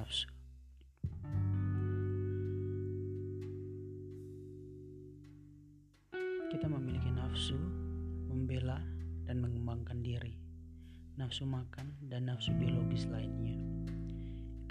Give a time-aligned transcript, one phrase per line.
[0.00, 0.24] nafsu.
[6.48, 7.60] Kita memiliki nafsu,
[8.32, 8.80] membela,
[9.28, 10.40] dan mengembangkan diri,
[11.20, 13.60] nafsu makan, dan nafsu biologis lainnya.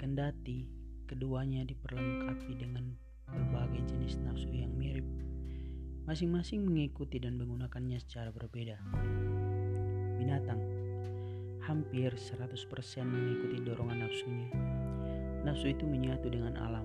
[0.02, 0.66] Kendati
[1.06, 2.90] keduanya diperlengkapi dengan
[3.30, 5.06] berbagai jenis nafsu yang mirip,
[6.10, 8.82] masing-masing mengikuti dan menggunakannya secara berbeda.
[10.18, 10.58] Binatang
[11.62, 12.66] hampir 100%
[13.06, 14.50] mengikuti dorongan nafsunya.
[15.40, 16.84] Nafsu itu menyatu dengan alam.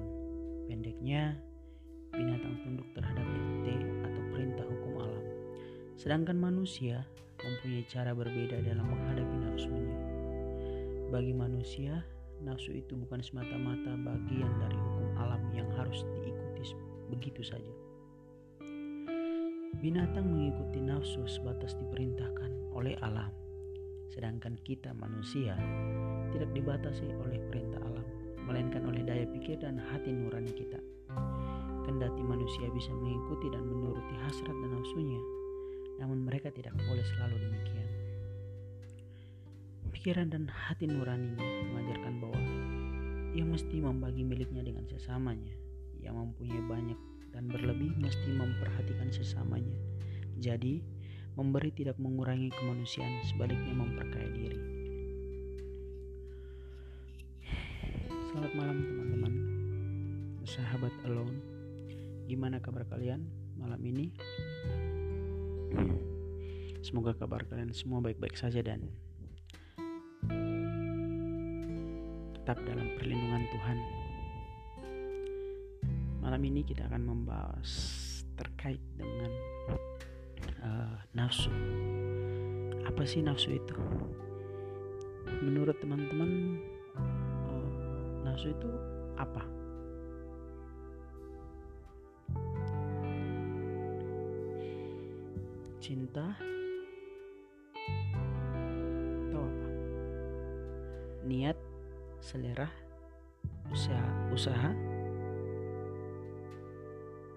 [0.72, 1.36] Pendeknya,
[2.16, 3.76] binatang tunduk terhadap dikte
[4.08, 5.26] atau perintah hukum alam.
[6.00, 7.04] Sedangkan manusia
[7.44, 9.98] mempunyai cara berbeda dalam menghadapi nafsunya.
[11.12, 12.00] Bagi manusia,
[12.48, 16.56] nafsu itu bukan semata-mata bagian dari hukum alam yang harus diikuti
[17.12, 17.74] begitu saja.
[19.84, 23.30] Binatang mengikuti nafsu sebatas diperintahkan oleh alam,
[24.16, 25.54] sedangkan kita manusia
[26.32, 30.78] tidak dibatasi oleh perintah alam melainkan oleh daya pikir dan hati nurani kita.
[31.86, 35.22] Kendati manusia bisa mengikuti dan menuruti hasrat dan nafsunya,
[36.02, 37.88] namun mereka tidak boleh selalu demikian.
[39.94, 42.42] Pikiran dan hati nuraninya mengajarkan bahwa
[43.34, 45.54] ia mesti membagi miliknya dengan sesamanya.
[46.02, 47.00] Ia mempunyai banyak
[47.34, 49.76] dan berlebih mesti memperhatikan sesamanya.
[50.40, 50.80] Jadi,
[51.36, 54.85] memberi tidak mengurangi kemanusiaan, sebaliknya memperkaya diri.
[58.36, 59.34] Selamat malam teman-teman
[60.44, 61.40] Sahabat Alone
[62.28, 63.24] Gimana kabar kalian
[63.56, 64.12] malam ini?
[66.84, 68.92] Semoga kabar kalian semua baik-baik saja dan
[72.36, 73.78] Tetap dalam perlindungan Tuhan
[76.20, 77.72] Malam ini kita akan membahas
[78.36, 79.32] terkait dengan
[80.60, 81.56] uh, nafsu
[82.84, 83.80] Apa sih nafsu itu?
[85.40, 86.60] Menurut teman-teman
[88.26, 88.72] nafsu itu
[89.22, 89.46] apa?
[95.78, 96.34] Cinta
[99.30, 99.68] atau apa?
[101.30, 101.58] Niat,
[102.18, 102.66] selera,
[103.70, 104.74] usaha, usaha.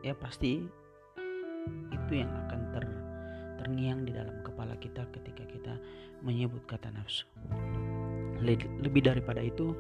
[0.01, 0.65] Ya pasti
[1.93, 2.85] itu yang akan ter
[3.61, 5.75] terngiang di dalam kepala kita ketika kita
[6.25, 7.29] menyebut kata nafsu
[8.45, 9.75] lebih daripada itu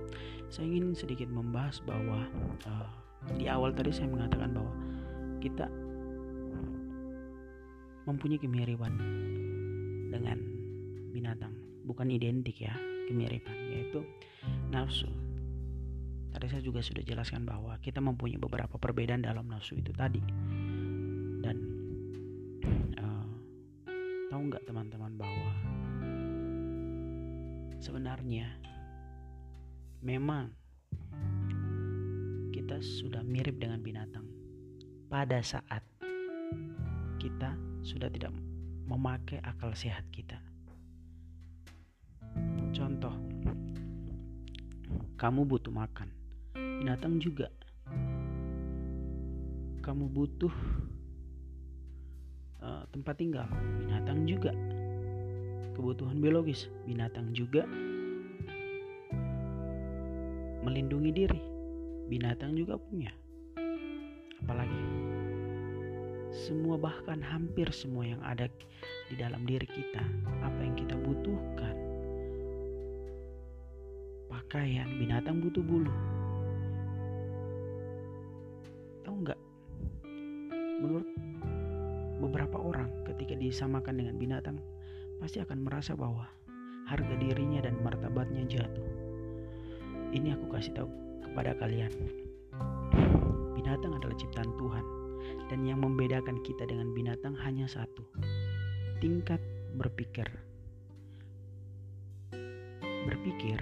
[0.48, 2.26] saya ingin sedikit membahas bahwa
[2.66, 2.90] uh,
[3.36, 4.72] di awal tadi saya mengatakan bahwa
[5.38, 5.68] kita
[8.08, 8.96] mempunyai kemiripan
[10.08, 10.40] dengan
[11.12, 11.52] binatang
[11.84, 12.72] bukan identik ya
[13.08, 14.00] kemiripan yaitu
[14.72, 15.08] nafsu.
[16.28, 20.20] Tadi saya juga sudah jelaskan bahwa kita mempunyai beberapa perbedaan dalam nafsu itu tadi.
[21.40, 21.56] Dan
[23.00, 23.28] uh,
[24.28, 25.48] tahu nggak teman-teman bahwa
[27.78, 28.58] sebenarnya
[30.02, 30.50] memang
[32.50, 34.26] kita sudah mirip dengan binatang
[35.06, 35.82] pada saat
[37.22, 37.54] kita
[37.86, 38.34] sudah tidak
[38.86, 40.38] memakai akal sehat kita.
[42.74, 43.14] Contoh,
[45.16, 46.10] kamu butuh makan,
[46.54, 47.48] binatang juga.
[49.82, 50.52] Kamu butuh
[52.60, 53.48] uh, tempat tinggal,
[53.80, 54.52] binatang juga
[55.78, 56.66] kebutuhan biologis.
[56.82, 57.62] Binatang juga
[60.66, 61.40] melindungi diri.
[62.10, 63.14] Binatang juga punya.
[64.42, 64.82] Apalagi
[66.34, 68.50] semua bahkan hampir semua yang ada
[69.08, 70.02] di dalam diri kita,
[70.42, 71.76] apa yang kita butuhkan.
[74.28, 75.92] Pakaian, binatang butuh bulu.
[79.04, 79.40] Tahu nggak?
[80.84, 81.08] Menurut
[82.20, 84.56] beberapa orang ketika disamakan dengan binatang
[85.18, 86.26] pasti akan merasa bahwa
[86.88, 88.88] harga dirinya dan martabatnya jatuh.
[90.14, 90.88] Ini aku kasih tahu
[91.26, 91.92] kepada kalian.
[93.52, 94.84] Binatang adalah ciptaan Tuhan
[95.52, 98.06] dan yang membedakan kita dengan binatang hanya satu.
[99.04, 99.42] Tingkat
[99.76, 100.26] berpikir.
[103.04, 103.60] Berpikir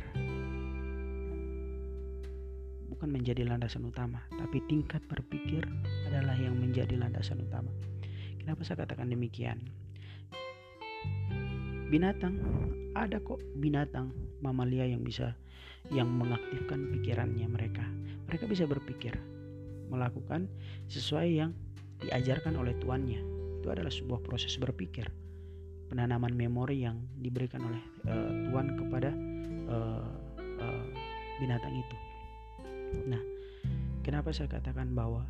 [2.96, 5.62] bukan menjadi landasan utama, tapi tingkat berpikir
[6.08, 7.68] adalah yang menjadi landasan utama.
[8.40, 9.60] Kenapa saya katakan demikian?
[11.88, 12.38] Binatang.
[12.96, 14.08] Ada kok binatang
[14.40, 15.36] mamalia yang bisa
[15.92, 17.84] yang mengaktifkan pikirannya mereka.
[18.26, 19.14] Mereka bisa berpikir
[19.86, 20.50] melakukan
[20.90, 21.50] sesuai yang
[22.02, 23.20] diajarkan oleh tuannya.
[23.62, 25.06] Itu adalah sebuah proses berpikir
[25.86, 29.10] penanaman memori yang diberikan oleh uh, tuan kepada
[29.70, 30.10] uh,
[30.58, 30.86] uh,
[31.38, 31.96] binatang itu.
[33.06, 33.22] Nah
[34.02, 35.22] kenapa saya katakan bahwa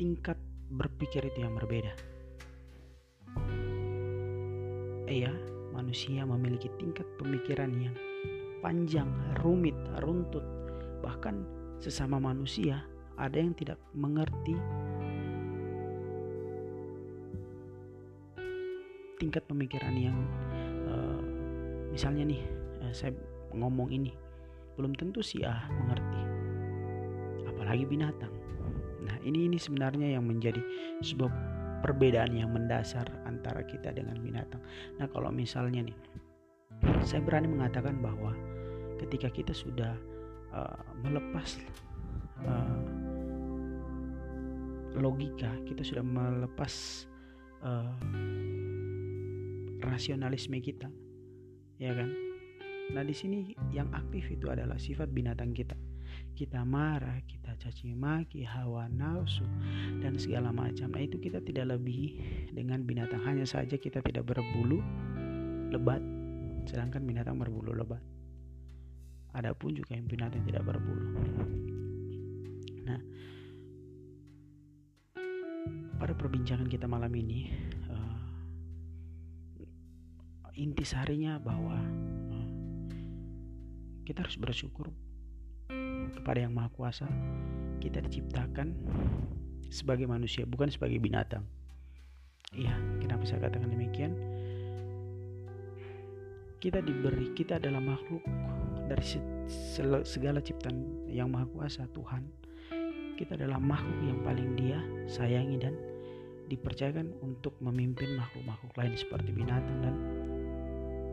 [0.00, 0.38] tingkat
[0.72, 1.94] berpikir itu yang berbeda?
[5.06, 5.30] Iya
[5.72, 7.96] manusia memiliki tingkat pemikiran yang
[8.62, 9.10] panjang,
[9.42, 9.74] rumit,
[10.04, 10.44] runtut,
[11.02, 11.42] bahkan
[11.82, 12.84] sesama manusia
[13.18, 14.54] ada yang tidak mengerti
[19.18, 20.18] tingkat pemikiran yang
[20.86, 21.20] uh,
[21.90, 22.42] misalnya nih
[22.82, 23.14] uh, saya
[23.54, 24.10] ngomong ini
[24.74, 26.20] belum tentu si A mengerti.
[27.46, 28.32] Apalagi binatang.
[29.04, 30.58] Nah ini ini sebenarnya yang menjadi
[31.04, 31.30] sebuah
[31.82, 34.62] perbedaan yang mendasar antara kita dengan binatang.
[34.96, 35.98] Nah kalau misalnya nih
[37.02, 38.32] saya berani mengatakan bahwa
[39.02, 39.98] ketika kita sudah
[40.54, 41.58] uh, melepas
[42.46, 42.80] uh,
[44.94, 47.04] logika kita sudah melepas
[47.66, 47.92] uh,
[49.82, 50.86] rasionalisme kita
[51.82, 52.08] ya kan?
[52.94, 55.74] Nah di sini yang aktif itu adalah sifat binatang kita
[56.32, 59.44] kita marah kita caci maki hawa nafsu
[60.00, 60.90] dan segala macam.
[60.90, 62.18] Nah itu kita tidak lebih
[62.50, 63.20] dengan binatang.
[63.22, 64.80] Hanya saja kita tidak berbulu
[65.72, 66.00] lebat
[66.68, 68.00] sedangkan binatang berbulu lebat.
[69.32, 71.04] Adapun juga yang binatang tidak berbulu.
[72.88, 73.00] Nah
[76.02, 77.52] pada perbincangan kita malam ini
[80.56, 81.76] intisarinya bahwa
[82.32, 82.48] eh,
[84.04, 84.92] kita harus bersyukur
[86.14, 87.08] kepada yang maha kuasa.
[87.82, 88.76] Kita diciptakan
[89.72, 91.42] sebagai manusia bukan sebagai binatang.
[92.52, 94.12] Iya kenapa saya katakan demikian?
[96.62, 98.22] Kita diberi kita adalah makhluk
[98.86, 99.02] dari
[100.06, 102.22] segala ciptaan yang maha kuasa Tuhan.
[103.18, 104.78] Kita adalah makhluk yang paling dia
[105.10, 105.74] sayangi dan
[106.52, 109.94] dipercayakan untuk memimpin makhluk-makhluk lain seperti binatang dan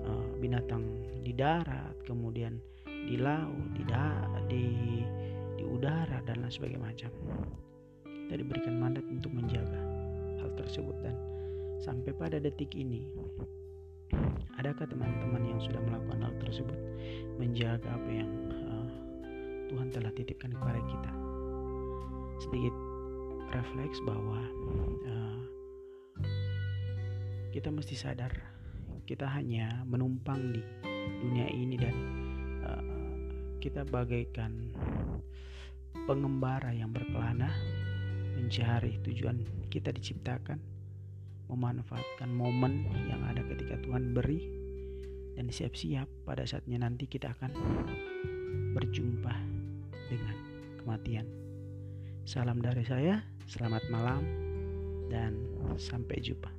[0.03, 0.83] uh, binatang
[1.23, 2.59] di darat, kemudian
[3.09, 4.65] di laut, di da di
[5.57, 6.77] di udara dan lain sebagainya.
[6.85, 7.11] Macam.
[8.05, 9.81] Kita diberikan mandat untuk menjaga
[10.37, 10.93] hal tersebut.
[11.01, 11.17] Dan
[11.81, 13.09] sampai pada detik ini
[14.61, 16.77] adakah teman-teman yang sudah melakukan hal tersebut
[17.41, 18.89] menjaga apa yang uh,
[19.73, 21.11] Tuhan telah titipkan kepada kita?
[22.45, 22.75] Sedikit
[23.49, 24.45] refleks bahwa
[25.09, 25.41] uh,
[27.49, 28.29] kita mesti sadar.
[29.09, 30.61] Kita hanya menumpang di
[31.25, 31.97] dunia ini dan
[33.59, 34.71] kita bagaikan
[36.07, 37.51] pengembara yang berkelana
[38.39, 40.57] mencari tujuan kita diciptakan
[41.51, 44.39] memanfaatkan momen yang ada ketika Tuhan beri
[45.35, 47.51] dan siap-siap pada saatnya nanti kita akan
[48.79, 49.35] berjumpa
[50.07, 50.35] dengan
[50.79, 51.27] kematian.
[52.23, 53.19] Salam dari saya,
[53.49, 54.21] selamat malam
[55.09, 55.35] dan
[55.75, 56.58] sampai jumpa.